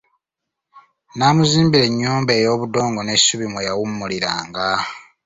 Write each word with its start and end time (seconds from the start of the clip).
N'amuzimbira 1.15 1.85
ennyumba 1.89 2.31
ey'obudongo 2.39 2.99
n'essubi 3.03 3.45
mwe 3.49 3.65
yawummuliranga. 3.67 4.67